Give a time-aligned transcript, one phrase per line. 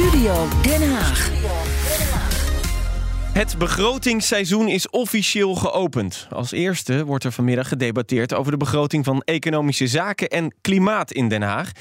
[0.00, 1.30] Studio Den Haag.
[3.32, 6.26] Het begrotingsseizoen is officieel geopend.
[6.30, 11.28] Als eerste wordt er vanmiddag gedebatteerd over de begroting van economische zaken en klimaat in
[11.28, 11.72] Den Haag.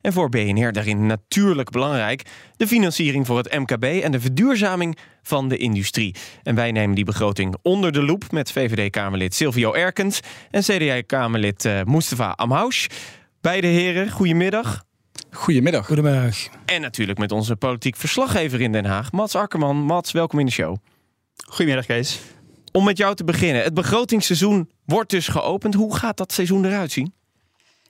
[0.00, 2.22] En voor BNR daarin natuurlijk belangrijk
[2.56, 6.14] de financiering voor het MKB en de verduurzaming van de industrie.
[6.42, 10.20] En wij nemen die begroting onder de loep met VVD-Kamerlid Silvio Erkens
[10.50, 12.86] en CDA-Kamerlid uh, Mustafa Amhoush.
[13.40, 14.84] Beide heren, goedemiddag.
[15.30, 15.86] Goedemiddag.
[15.86, 16.36] Goedemiddag.
[16.64, 19.76] En natuurlijk met onze politiek verslaggever in Den Haag, Mats Akkerman.
[19.76, 20.76] Mats, welkom in de show.
[21.46, 22.20] Goedemiddag, Kees.
[22.72, 23.62] Om met jou te beginnen.
[23.62, 25.74] Het begrotingsseizoen wordt dus geopend.
[25.74, 27.14] Hoe gaat dat seizoen eruit zien?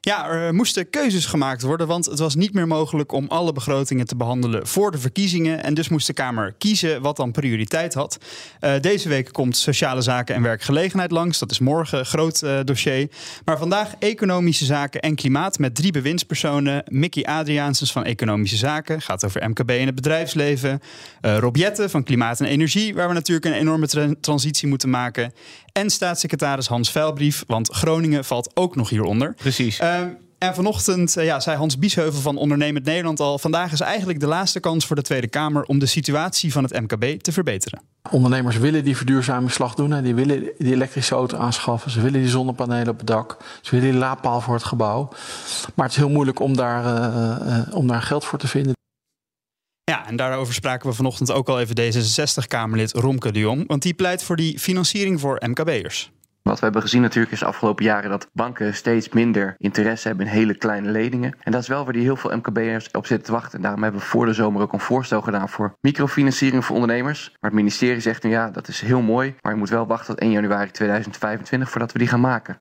[0.04, 4.06] Ja, er moesten keuzes gemaakt worden, want het was niet meer mogelijk om alle begrotingen
[4.06, 5.62] te behandelen voor de verkiezingen.
[5.62, 8.18] En dus moest de Kamer kiezen wat dan prioriteit had.
[8.60, 11.38] Uh, deze week komt sociale zaken en werkgelegenheid langs.
[11.38, 13.08] Dat is morgen groot uh, dossier.
[13.44, 16.82] Maar vandaag economische zaken en klimaat met drie bewindspersonen.
[16.88, 20.80] Mickey Adriaansens van Economische Zaken, gaat over MKB en het bedrijfsleven.
[21.22, 24.90] Uh, Rob Jette van Klimaat en Energie, waar we natuurlijk een enorme tra transitie moeten
[24.90, 25.32] maken.
[25.80, 29.34] En staatssecretaris Hans Veilbrief, want Groningen valt ook nog hieronder.
[29.34, 29.80] Precies.
[29.80, 30.00] Uh,
[30.38, 33.38] en vanochtend uh, ja, zei Hans Biesheuvel van Ondernemend Nederland al...
[33.38, 35.62] vandaag is eigenlijk de laatste kans voor de Tweede Kamer...
[35.62, 37.82] om de situatie van het MKB te verbeteren.
[38.10, 39.90] Ondernemers willen die verduurzamingsslag doen.
[39.90, 40.02] Hè.
[40.02, 41.90] Die willen die elektrische auto aanschaffen.
[41.90, 43.36] Ze willen die zonnepanelen op het dak.
[43.60, 45.08] Ze willen die laadpaal voor het gebouw.
[45.74, 48.73] Maar het is heel moeilijk om daar, uh, om daar geld voor te vinden.
[50.14, 53.64] En daarover spraken we vanochtend ook al even D66-Kamerlid Romke de Jong.
[53.66, 56.12] Want die pleit voor die financiering voor MKB'ers.
[56.42, 60.26] Wat we hebben gezien natuurlijk is de afgelopen jaren dat banken steeds minder interesse hebben
[60.26, 61.36] in hele kleine leningen.
[61.40, 63.56] En dat is wel waar die heel veel MKB'ers op zitten te wachten.
[63.56, 67.28] En daarom hebben we voor de zomer ook een voorstel gedaan voor microfinanciering voor ondernemers.
[67.28, 70.06] Maar het ministerie zegt nu ja, dat is heel mooi, maar je moet wel wachten
[70.14, 72.58] tot 1 januari 2025 voordat we die gaan maken.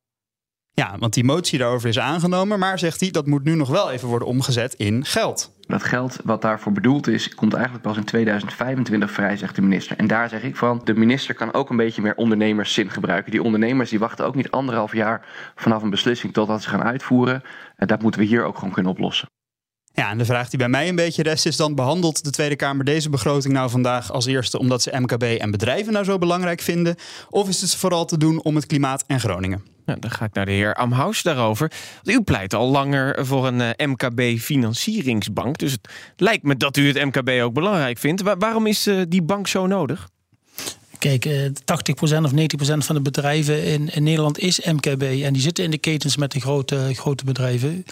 [0.76, 3.92] Ja, want die motie daarover is aangenomen, maar zegt hij dat moet nu nog wel
[3.92, 5.56] even worden omgezet in geld.
[5.68, 9.98] Dat geld wat daarvoor bedoeld is, komt eigenlijk pas in 2025 vrij, zegt de minister.
[9.98, 13.32] En daar zeg ik van, de minister kan ook een beetje meer ondernemerszin gebruiken.
[13.32, 17.42] Die ondernemers die wachten ook niet anderhalf jaar vanaf een beslissing totdat ze gaan uitvoeren.
[17.76, 19.28] En dat moeten we hier ook gewoon kunnen oplossen.
[19.96, 21.76] Ja, en de vraag die bij mij een beetje rest is dan...
[21.76, 24.60] behandelt de Tweede Kamer deze begroting nou vandaag als eerste...
[24.60, 26.96] omdat ze MKB en bedrijven nou zo belangrijk vinden?
[27.30, 29.64] Of is het vooral te doen om het klimaat en Groningen?
[29.86, 31.72] Nou, dan ga ik naar de heer Amhaus daarover.
[32.04, 35.58] U pleit al langer voor een uh, MKB-financieringsbank.
[35.58, 38.22] Dus het lijkt me dat u het MKB ook belangrijk vindt.
[38.22, 40.10] Wa waarom is uh, die bank zo nodig?
[41.00, 41.52] Kijk, uh, 80%
[42.24, 42.36] of 90%
[42.78, 45.02] van de bedrijven in, in, Nederland is MKB.
[45.02, 47.86] En die zitten in de ketens met de grote, grote bedrijven.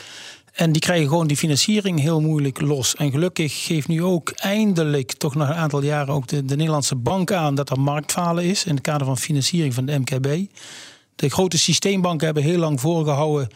[0.51, 2.95] En die krijgen gewoon die financiering heel moeilijk los.
[2.95, 6.95] En gelukkig geeft nu ook eindelijk, toch nog een aantal jaren, ook de, de Nederlandse
[6.95, 10.51] bank aan dat er marktfalen is in het kader van financiering van de MKB.
[11.15, 13.47] De grote systeembanken hebben heel lang voorgehouden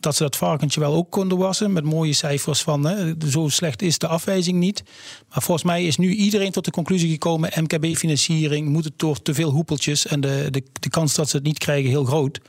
[0.00, 1.72] dat ze dat varkentje wel ook konden wassen.
[1.72, 4.82] Met mooie cijfers van hè, zo slecht is de afwijzing niet.
[5.28, 9.34] Maar volgens mij is nu iedereen tot de conclusie gekomen: MKB-financiering moet het door te
[9.34, 10.06] veel hoepeltjes.
[10.06, 12.40] En de, de, de kans dat ze het niet krijgen heel groot.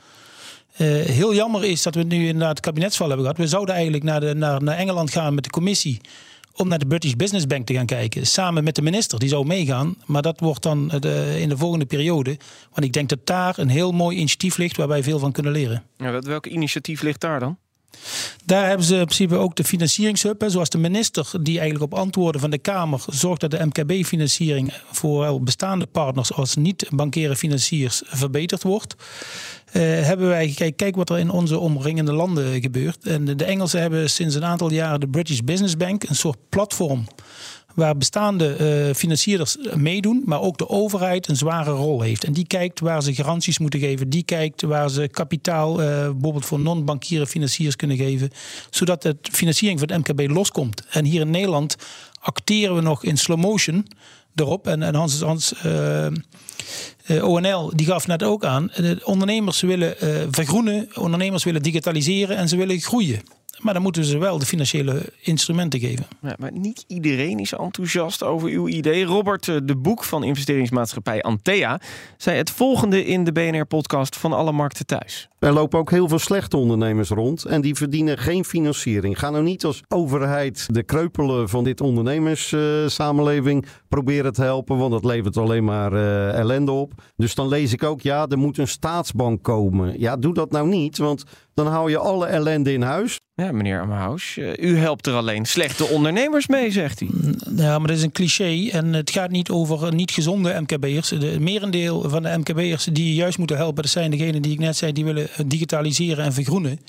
[0.80, 3.40] Uh, heel jammer is dat we nu inderdaad het kabinetsval hebben gehad.
[3.40, 6.00] We zouden eigenlijk naar, de, naar, naar Engeland gaan met de commissie
[6.54, 8.26] om naar de British Business Bank te gaan kijken.
[8.26, 9.96] Samen met de minister, die zou meegaan.
[10.06, 12.36] Maar dat wordt dan de, in de volgende periode.
[12.72, 15.52] Want ik denk dat daar een heel mooi initiatief ligt waar wij veel van kunnen
[15.52, 15.82] leren.
[15.96, 17.58] Ja, welk initiatief ligt daar dan?
[18.44, 20.44] Daar hebben ze in principe ook de financieringshub.
[20.46, 25.42] Zoals de minister, die eigenlijk op antwoorden van de Kamer zorgt dat de MKB-financiering voor
[25.42, 28.94] bestaande partners als niet-bankaire financiers verbeterd wordt.
[29.72, 33.06] Uh, hebben wij gekeken, kijk wat er in onze omringende landen gebeurt.
[33.06, 37.04] En de Engelsen hebben sinds een aantal jaren de British Business Bank, een soort platform
[37.74, 38.56] waar bestaande
[38.88, 42.24] uh, financierders meedoen, maar ook de overheid een zware rol heeft.
[42.24, 46.44] En die kijkt waar ze garanties moeten geven, die kijkt waar ze kapitaal uh, bijvoorbeeld
[46.46, 48.30] voor non-bankiere financiers kunnen geven,
[48.70, 50.82] zodat de financiering van het MKB loskomt.
[50.90, 51.76] En hier in Nederland
[52.20, 53.86] acteren we nog in slow motion
[54.34, 54.66] erop.
[54.66, 56.06] En, en Hans, Hans uh,
[57.24, 58.70] ONL die gaf net ook aan.
[58.76, 59.94] De ondernemers willen
[60.30, 63.22] vergroenen, ondernemers willen digitaliseren en ze willen groeien.
[63.60, 66.06] Maar dan moeten ze wel de financiële instrumenten geven.
[66.22, 69.04] Ja, maar niet iedereen is enthousiast over uw idee.
[69.04, 71.80] Robert eh, de Boek van investeringsmaatschappij Antea
[72.16, 75.29] zei het volgende in de BNR-podcast van Alle Markten Thuis.
[75.40, 79.18] Er lopen ook heel veel slechte ondernemers rond en die verdienen geen financiering.
[79.18, 84.92] Ga nou niet als overheid de kreupelen van dit ondernemerssamenleving uh, proberen te helpen, want
[84.92, 86.92] dat levert alleen maar uh, ellende op.
[87.16, 90.00] Dus dan lees ik ook, ja, er moet een staatsbank komen.
[90.00, 93.18] Ja, doe dat nou niet, want dan hou je alle ellende in huis.
[93.34, 97.08] Ja, meneer Amhaus, u helpt er alleen slechte ondernemers mee, zegt hij.
[97.56, 98.68] Ja, maar dat is een cliché.
[98.70, 101.08] En het gaat niet over niet gezonde MKB'ers.
[101.08, 104.58] De merendeel van de MKB'ers die je juist moeten helpen, dat zijn degenen die ik
[104.58, 106.80] net zei, die willen digitaliseren en vergroenen.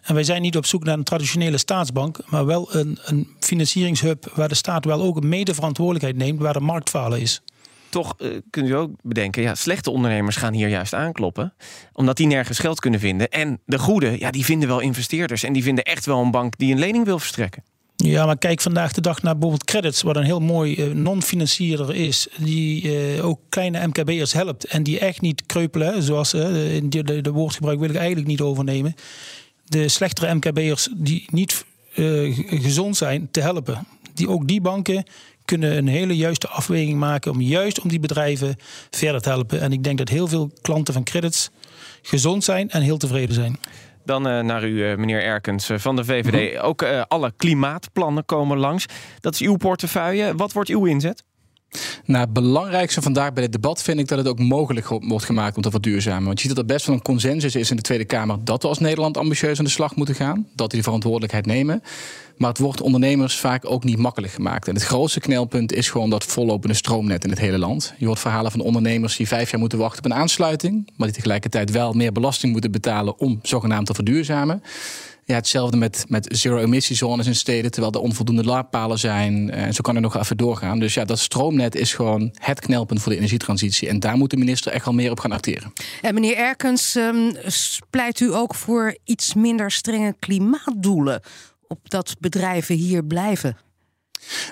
[0.00, 4.32] En wij zijn niet op zoek naar een traditionele staatsbank, maar wel een, een financieringshub
[4.34, 7.42] waar de staat wel ook een medeverantwoordelijkheid neemt waar de marktfalen is
[7.94, 11.54] toch uh, kunt u ook bedenken, ja, slechte ondernemers gaan hier juist aankloppen.
[11.92, 13.30] Omdat die nergens geld kunnen vinden.
[13.30, 15.42] En de goede, ja, die vinden wel investeerders.
[15.42, 17.62] En die vinden echt wel een bank die een lening wil verstrekken.
[18.06, 21.94] Ja, maar kijk vandaag de dag naar bijvoorbeeld Credits, wat een heel mooi uh, non-financierder
[21.94, 22.82] is, die
[23.16, 27.30] uh, ook kleine MKB'ers helpt en die echt niet kreupelen, zoals in de, de, de,
[27.30, 28.94] woordgebruik wil ik eigenlijk niet overnemen.
[29.64, 31.64] De slechtere MKB'ers die niet
[32.46, 33.86] gezond zijn, te helpen.
[34.14, 35.04] Die, ook die banken
[35.44, 38.56] kunnen een hele juiste afweging maken om juist om die bedrijven
[38.90, 39.60] verder te helpen.
[39.60, 41.50] En ik denk dat heel veel klanten van credits
[42.02, 43.58] gezond zijn en heel tevreden zijn.
[44.04, 46.54] Dan uh, naar u, uh, meneer Erkens uh, van de VVD.
[46.54, 46.64] Mhm.
[46.64, 48.86] Ook alle klimaatplannen komen langs.
[49.20, 50.34] Dat is uw portefeuille.
[50.34, 51.24] Wat wordt uw inzet?
[52.04, 55.56] Nou, het belangrijkste vandaag bij dit debat vind ik dat het ook mogelijk wordt gemaakt
[55.56, 56.24] om te verduurzamen.
[56.24, 58.62] Want je ziet dat er best wel een consensus is in de Tweede Kamer dat
[58.62, 60.46] we als Nederland ambitieus aan de slag moeten gaan.
[60.54, 61.82] Dat die verantwoordelijkheid nemen.
[62.36, 64.68] Maar het wordt ondernemers vaak ook niet makkelijk gemaakt.
[64.68, 67.94] En het grootste knelpunt is gewoon dat vollopende stroomnet in het hele land.
[67.98, 70.90] Je hoort verhalen van ondernemers die vijf jaar moeten wachten op een aansluiting.
[70.96, 74.62] Maar die tegelijkertijd wel meer belasting moeten betalen om zogenaamd te verduurzamen.
[75.24, 79.50] Ja, hetzelfde met, met zero-emissiezones in steden, terwijl er onvoldoende laadpalen zijn.
[79.50, 80.78] En zo kan er nog even doorgaan.
[80.78, 83.88] Dus ja, dat stroomnet is gewoon het knelpunt voor de energietransitie.
[83.88, 85.72] En daar moet de minister echt wel meer op gaan acteren.
[86.02, 87.32] En meneer Erkens, um,
[87.90, 91.22] pleit u ook voor iets minder strenge klimaatdoelen?
[91.82, 93.56] dat bedrijven hier blijven?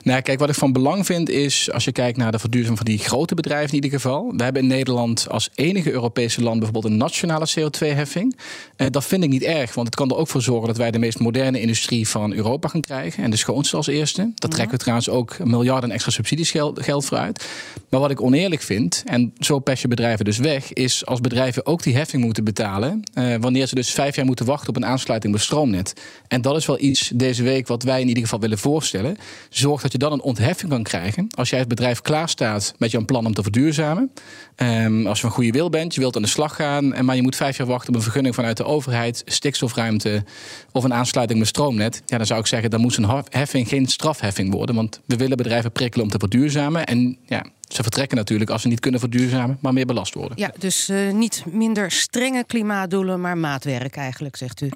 [0.03, 2.87] Nou, kijk, wat ik van belang vind is, als je kijkt naar de verduurzaming van
[2.87, 4.33] die grote bedrijven in ieder geval.
[4.37, 8.37] We hebben in Nederland als enige Europese land bijvoorbeeld een nationale CO2-heffing.
[8.77, 10.91] Eh, dat vind ik niet erg, want het kan er ook voor zorgen dat wij
[10.91, 13.25] de meest moderne industrie van Europa gaan krijgen.
[13.25, 14.33] En de schoonste als eerste.
[14.35, 17.47] Daar trekken we trouwens ook miljarden extra subsidies geld, geld voor uit.
[17.89, 21.67] Maar wat ik oneerlijk vind, en zo pers je bedrijven dus weg, is als bedrijven
[21.67, 23.03] ook die heffing moeten betalen.
[23.15, 25.93] Eh, wanneer ze dus vijf jaar moeten wachten op een aansluiting bij stroomnet.
[26.29, 29.17] En dat is wel iets deze week wat wij in ieder geval willen voorstellen
[29.63, 31.27] zorg dat je dan een ontheffing kan krijgen.
[31.35, 34.13] Als jij het bedrijf klaarstaat met jouw plan om te verduurzamen.
[34.57, 37.05] Um, als je van goede wil bent, je wilt aan de slag gaan.
[37.05, 40.25] Maar je moet vijf jaar wachten op een vergunning vanuit de overheid, stikstofruimte
[40.73, 42.03] of een aansluiting met stroomnet.
[42.07, 44.75] Ja, dan zou ik zeggen, dan moet een heffing geen strafheffing worden.
[44.75, 46.87] Want we willen bedrijven prikkelen om te verduurzamen.
[46.87, 50.39] En ja, ze vertrekken natuurlijk als ze niet kunnen verduurzamen, maar meer belast worden.
[50.39, 54.71] Ja, dus uh, niet minder strenge klimaatdoelen, maar maatwerk eigenlijk, zegt u.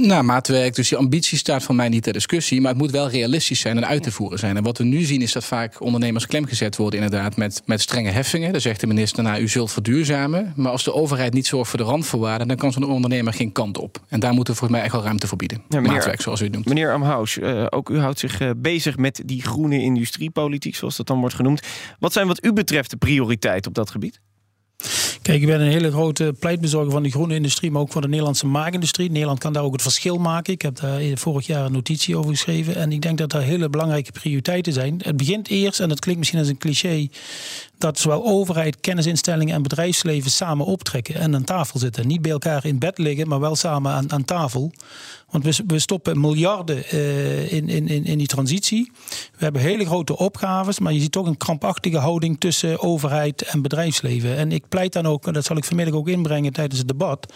[0.00, 0.74] Nou, maatwerk.
[0.74, 2.60] Dus die ambitie staat van mij niet ter discussie.
[2.60, 4.56] Maar het moet wel realistisch zijn en uit te voeren zijn.
[4.56, 8.10] En wat we nu zien is dat vaak ondernemers klemgezet worden, inderdaad, met, met strenge
[8.10, 8.52] heffingen.
[8.52, 10.52] Dan zegt de minister, nou, u zult verduurzamen.
[10.56, 13.78] Maar als de overheid niet zorgt voor de randvoorwaarden, dan kan zo'n ondernemer geen kant
[13.78, 13.98] op.
[14.08, 15.62] En daar moeten we volgens mij echt wel ruimte voor bieden.
[15.68, 16.66] Ja, meneer, maatwerk, zoals u het noemt.
[16.66, 21.06] Meneer Amhaus, uh, ook u houdt zich uh, bezig met die groene industriepolitiek, zoals dat
[21.06, 21.60] dan wordt genoemd.
[21.98, 24.20] Wat zijn wat u betreft de prioriteiten op dat gebied?
[25.26, 28.08] Kijk, ik ben een hele grote pleitbezorger van de groene industrie, maar ook van de
[28.08, 29.10] Nederlandse maakindustrie.
[29.10, 30.52] Nederland kan daar ook het verschil maken.
[30.52, 32.76] Ik heb daar vorig jaar een notitie over geschreven.
[32.76, 35.00] En ik denk dat daar hele belangrijke prioriteiten zijn.
[35.04, 37.08] Het begint eerst, en dat klinkt misschien als een cliché,
[37.78, 42.06] dat zowel overheid, kennisinstellingen en bedrijfsleven samen optrekken en aan tafel zitten.
[42.06, 44.72] Niet bij elkaar in bed liggen, maar wel samen aan, aan tafel.
[45.36, 48.92] Want we, we stoppen miljarden uh, in, in, in die transitie.
[49.08, 53.62] We hebben hele grote opgaves, maar je ziet toch een krampachtige houding tussen overheid en
[53.62, 54.36] bedrijfsleven.
[54.36, 57.32] En ik pleit dan ook, en dat zal ik vanmiddag ook inbrengen tijdens het debat,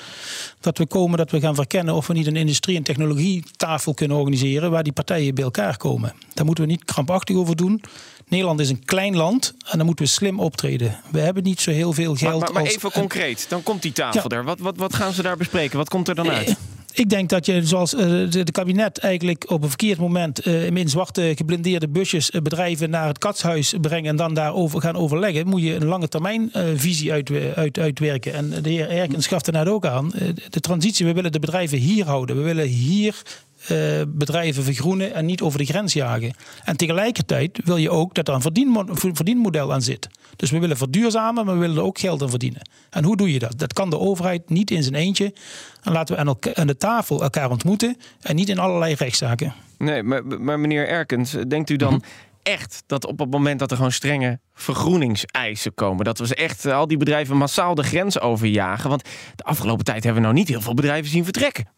[0.61, 4.17] dat we komen dat we gaan verkennen of we niet een industrie- en technologietafel kunnen
[4.17, 6.13] organiseren waar die partijen bij elkaar komen.
[6.35, 7.83] Daar moeten we niet krampachtig over doen.
[8.29, 11.01] Nederland is een klein land en dan moeten we slim optreden.
[11.11, 12.41] We hebben niet zo heel veel geld.
[12.41, 14.45] Maar, maar, maar even concreet, dan komt die tafel er.
[14.45, 15.79] Wat, wat, wat gaan ze daar bespreken?
[15.79, 16.57] Wat komt er dan uit?
[16.93, 20.89] Ik denk dat je, zoals uh, de, kabinet eigenlijk op een verkeerd moment uh, in
[20.89, 25.63] zwarte geblindeerde busjes uh, bedrijven naar het katshuis brengen en dan daarover gaan overleggen, moet
[25.63, 28.35] je een lange termijn visie uit, uit, uitwerken.
[28.35, 30.11] En de heer Erkens gaf er net ook aan.
[30.51, 32.37] de transitie, we willen de bedrijven hier houden.
[32.37, 33.23] We willen hier
[33.69, 36.35] uh, bedrijven vergroenen en niet over de grens jagen.
[36.65, 40.09] En tegelijkertijd wil je ook dat er een verdien, verdienmodel aan zit.
[40.37, 42.69] Dus we willen verduurzamen, maar we willen er ook geld aan verdienen.
[42.91, 43.59] En hoe doe je dat?
[43.59, 45.35] Dat kan de overheid niet in zijn eentje.
[45.83, 49.55] En laten we aan, aan de tafel elkaar ontmoeten en niet in allerlei rechtszaken.
[49.79, 51.95] Nee, maar, maar meneer Erkens, denkt u dan.
[51.95, 52.03] Mhm.
[52.43, 56.67] echt dat op het moment dat er gewoon strenge vergroeningseisen komen, dat we ze echt
[56.67, 58.89] al die bedrijven massaal de grens overjagen?
[58.89, 61.69] Want de afgelopen tijd hebben we nou niet heel veel bedrijven zien vertrekken.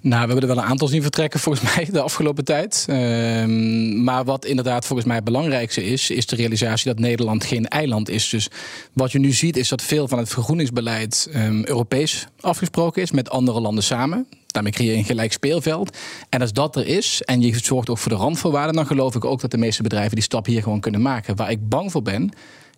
[0.00, 2.84] Nou, we hebben er wel een aantal zien vertrekken volgens mij de afgelopen tijd.
[2.88, 7.68] Ehm, maar wat inderdaad volgens mij het belangrijkste is, is de realisatie dat Nederland geen
[7.68, 8.28] eiland is.
[8.28, 8.48] Dus
[8.92, 13.30] wat je nu ziet is dat veel van het vergroeningsbeleid um, Europees afgesproken is met
[13.30, 14.26] andere landen samen.
[14.46, 15.96] Daarmee creëer je een gelijk speelveld.
[16.28, 19.24] En als dat er is en je zorgt ook voor de randvoorwaarden, dan geloof ik
[19.24, 21.36] ook dat de meeste bedrijven die stap hier gewoon kunnen maken.
[21.36, 22.32] Waar ik bang voor ben,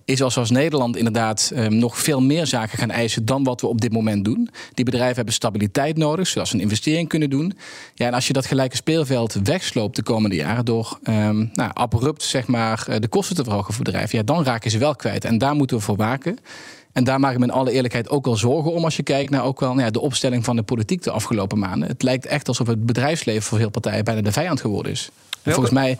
[0.06, 3.60] is als we als Nederland inderdaad um, nog veel meer zaken gaan eisen dan wat
[3.60, 4.50] we op dit moment doen.
[4.74, 7.52] Die bedrijven hebben stabiliteit nodig, zodat ze een investering kunnen doen.
[7.94, 12.22] Ja, en als je dat gelijke speelveld wegsloopt de komende jaren door um, nou, abrupt
[12.22, 15.24] zeg maar, eh, de kosten te verhogen voor bedrijven, ja, dan raken ze wel kwijt.
[15.24, 16.38] En daar moeten we voor waken.
[16.92, 19.30] En daar maak ik me in alle eerlijkheid ook wel zorgen om als je kijkt
[19.30, 21.88] naar ook wel nou ja, de opstelling van de politiek de afgelopen maanden.
[21.88, 25.10] Het lijkt echt alsof het bedrijfsleven voor veel partijen bijna de vijand geworden is.
[25.44, 25.98] Volgens mij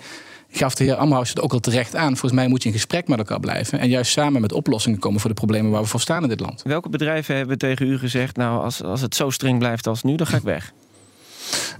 [0.56, 2.08] gaf de heer Amhaus het ook al terecht aan.
[2.16, 3.78] Volgens mij moet je in gesprek met elkaar blijven.
[3.78, 6.40] En juist samen met oplossingen komen voor de problemen waar we voor staan in dit
[6.40, 6.62] land.
[6.62, 10.16] Welke bedrijven hebben tegen u gezegd: Nou, als, als het zo streng blijft als nu,
[10.16, 10.72] dan ga ik weg?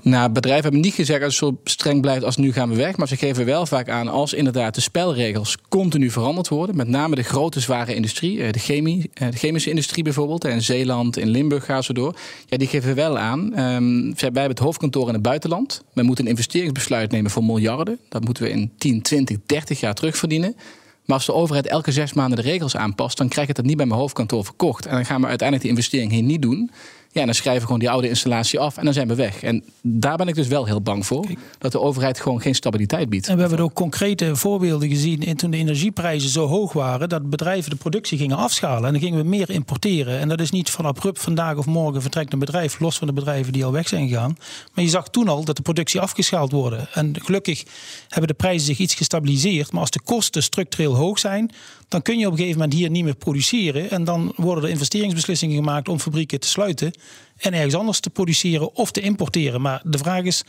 [0.03, 2.97] Nou, bedrijven hebben niet gezegd als het zo streng blijft als nu gaan we weg.
[2.97, 6.77] Maar ze geven wel vaak aan als inderdaad de spelregels continu veranderd worden.
[6.77, 10.45] Met name de grote zware industrie, eh, de, chemie, eh, de chemische industrie bijvoorbeeld.
[10.45, 12.17] In Zeeland, in Limburg gaan ze door.
[12.47, 13.59] Ja, die geven wel aan.
[13.59, 15.83] Um, wij hebben het hoofdkantoor in het buitenland.
[15.93, 17.99] We moeten een investeringsbesluit nemen voor miljarden.
[18.09, 20.57] Dat moeten we in 10, 20, 30 jaar terugverdienen.
[21.05, 23.77] Maar als de overheid elke zes maanden de regels aanpast, dan krijg ik het niet
[23.77, 24.87] bij mijn hoofdkantoor verkocht.
[24.87, 26.71] En dan gaan we uiteindelijk die investering hier niet doen.
[27.17, 29.43] Ja, dan schrijven we gewoon die oude installatie af en dan zijn we weg.
[29.43, 31.27] En daar ben ik dus wel heel bang voor.
[31.59, 33.29] Dat de overheid gewoon geen stabiliteit biedt.
[33.29, 37.09] En we hebben ook concrete voorbeelden gezien in toen de energieprijzen zo hoog waren.
[37.09, 38.85] Dat bedrijven de productie gingen afschalen.
[38.85, 40.19] En dan gingen we meer importeren.
[40.19, 42.81] En dat is niet van abrupt vandaag of morgen vertrekt een bedrijf.
[42.81, 44.37] Los van de bedrijven die al weg zijn gegaan.
[44.75, 46.89] Maar je zag toen al dat de productie afgeschaald worden.
[46.93, 47.65] En gelukkig
[48.09, 49.73] hebben de prijzen zich iets gestabiliseerd.
[49.73, 51.51] Maar als de kosten structureel hoog zijn.
[51.89, 53.91] Dan kun je op een gegeven moment hier niet meer produceren.
[53.91, 56.93] En dan worden er investeringsbeslissingen gemaakt om fabrieken te sluiten
[57.37, 59.61] en ergens anders te produceren of te importeren.
[59.61, 60.45] Maar de vraag is,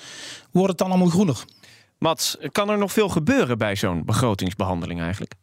[0.51, 1.45] wordt het dan allemaal groener?
[1.97, 5.33] Mats, kan er nog veel gebeuren bij zo'n begrotingsbehandeling eigenlijk?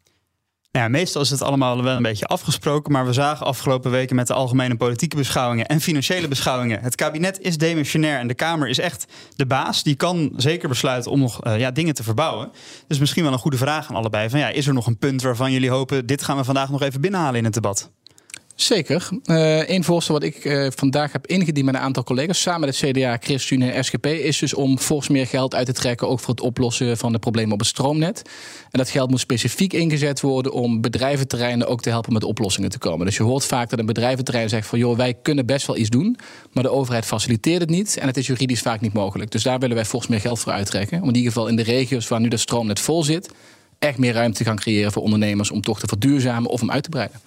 [0.75, 4.27] Nou meestal is het allemaal wel een beetje afgesproken, maar we zagen afgelopen weken met
[4.27, 6.81] de algemene politieke beschouwingen en financiële beschouwingen.
[6.81, 9.05] Het kabinet is demissionair en de Kamer is echt
[9.35, 9.83] de baas.
[9.83, 12.51] Die kan zeker besluiten om nog uh, ja, dingen te verbouwen.
[12.87, 14.29] Dus misschien wel een goede vraag aan allebei.
[14.29, 16.81] Van, ja, is er nog een punt waarvan jullie hopen, dit gaan we vandaag nog
[16.81, 17.91] even binnenhalen in het debat?
[18.55, 19.09] Zeker.
[19.25, 22.79] Uh, een voorstel wat ik uh, vandaag heb ingediend met een aantal collega's, samen met
[22.79, 26.19] het CDA, ChristenUnie en SGP, is dus om fors meer geld uit te trekken, ook
[26.19, 28.21] voor het oplossen van de problemen op het stroomnet.
[28.71, 32.77] En dat geld moet specifiek ingezet worden om bedrijventerreinen ook te helpen met oplossingen te
[32.77, 33.05] komen.
[33.05, 35.89] Dus je hoort vaak dat een bedrijventerrein zegt van joh, wij kunnen best wel iets
[35.89, 36.17] doen,
[36.51, 39.31] maar de overheid faciliteert het niet en het is juridisch vaak niet mogelijk.
[39.31, 41.01] Dus daar willen wij fors meer geld voor uittrekken.
[41.01, 43.29] Om in ieder geval in de regio's waar nu dat stroomnet vol zit,
[43.79, 46.83] echt meer ruimte te gaan creëren voor ondernemers om toch te verduurzamen of om uit
[46.83, 47.19] te breiden.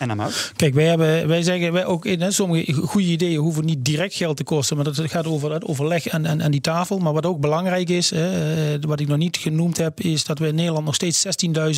[0.00, 0.20] En
[0.56, 4.14] Kijk, wij, hebben, wij zeggen wij ook in hè, sommige goede ideeën hoeven niet direct
[4.14, 6.98] geld te kosten, maar dat gaat over het overleg en, en, die tafel.
[6.98, 10.38] Maar wat ook belangrijk is, hè, eh, wat ik nog niet genoemd heb, is dat
[10.38, 11.26] we in Nederland nog steeds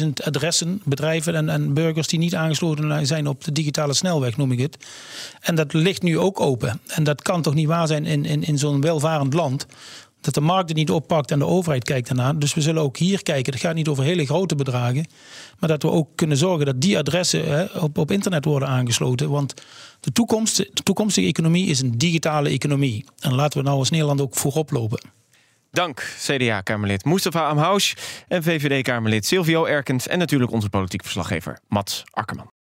[0.02, 4.52] 16.000 adressen, bedrijven en, en burgers die niet aangesloten zijn op de digitale snelweg, noem
[4.52, 4.76] ik het.
[5.40, 6.80] En dat ligt nu ook open.
[6.86, 9.66] En dat kan toch niet waar zijn in, in, in zo'n welvarend land
[10.24, 12.32] dat de markt het niet oppakt en de overheid kijkt daarna.
[12.32, 13.52] Dus we zullen ook hier kijken.
[13.52, 15.06] Het gaat niet over hele grote bedragen.
[15.58, 19.30] Maar dat we ook kunnen zorgen dat die adressen hè, op, op internet worden aangesloten.
[19.30, 19.54] Want
[20.00, 23.04] de, toekomst, de toekomstige economie is een digitale economie.
[23.18, 25.00] En laten we nou als Nederland ook voorop lopen.
[25.70, 27.96] Dank CDA-Kamerlid Mustafa Amhous
[28.28, 30.08] en VVD-Kamerlid Silvio Erkens...
[30.08, 32.61] en natuurlijk onze politiek verslaggever Mats Akkerman.